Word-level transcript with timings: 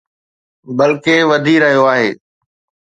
بلڪه، 0.77 1.15
وڌي 1.29 1.55
رهيو 1.63 1.83
آهي 1.93 2.09